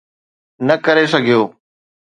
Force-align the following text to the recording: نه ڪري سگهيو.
نه 0.67 0.75
ڪري 0.85 1.05
سگهيو. 1.13 1.41